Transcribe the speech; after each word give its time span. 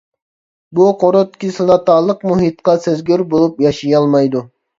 بۇ 0.77 0.87
قۇرت 1.03 1.35
كىسلاتالىق 1.43 2.25
مۇھىتقا 2.31 2.75
سەزگۈر 2.87 3.25
بولۇپ 3.37 3.63
ياشىيالمايدۇ. 3.67 4.45